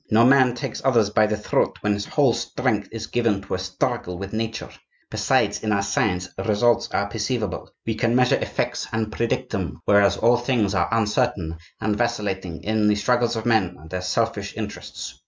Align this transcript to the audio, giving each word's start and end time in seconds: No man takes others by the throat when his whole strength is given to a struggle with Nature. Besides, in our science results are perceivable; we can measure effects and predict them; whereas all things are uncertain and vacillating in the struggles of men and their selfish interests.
No 0.09 0.25
man 0.25 0.55
takes 0.55 0.81
others 0.83 1.11
by 1.11 1.27
the 1.27 1.37
throat 1.37 1.77
when 1.81 1.93
his 1.93 2.07
whole 2.07 2.33
strength 2.33 2.89
is 2.91 3.05
given 3.05 3.39
to 3.43 3.53
a 3.53 3.59
struggle 3.59 4.17
with 4.17 4.33
Nature. 4.33 4.69
Besides, 5.11 5.61
in 5.61 5.71
our 5.71 5.83
science 5.83 6.27
results 6.43 6.89
are 6.89 7.05
perceivable; 7.05 7.69
we 7.85 7.93
can 7.93 8.15
measure 8.15 8.37
effects 8.37 8.87
and 8.91 9.11
predict 9.11 9.51
them; 9.51 9.79
whereas 9.85 10.17
all 10.17 10.37
things 10.37 10.73
are 10.73 10.89
uncertain 10.91 11.57
and 11.79 11.95
vacillating 11.95 12.63
in 12.63 12.87
the 12.87 12.95
struggles 12.95 13.35
of 13.35 13.45
men 13.45 13.75
and 13.79 13.91
their 13.91 14.01
selfish 14.01 14.57
interests. 14.57 15.19